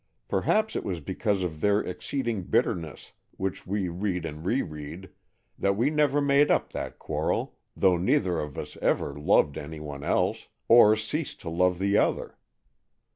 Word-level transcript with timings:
Perhaps 0.27 0.75
it 0.75 0.83
was 0.83 0.99
because 0.99 1.43
of 1.43 1.61
their 1.61 1.79
exceeding 1.79 2.41
bitterness, 2.41 3.13
which 3.37 3.67
we 3.67 3.87
read 3.87 4.25
and 4.25 4.43
reread, 4.43 5.11
that 5.59 5.75
we 5.77 5.91
never 5.91 6.19
made 6.19 6.49
up 6.49 6.73
that 6.73 6.97
quarrel, 6.97 7.55
though 7.77 7.97
neither 7.97 8.39
of 8.39 8.57
us 8.57 8.77
ever 8.81 9.13
loved 9.13 9.59
any 9.59 9.79
one 9.79 10.03
else, 10.03 10.47
or 10.67 10.95
ceased 10.95 11.39
to 11.41 11.51
love 11.51 11.77
the 11.77 11.99
other. 11.99 12.35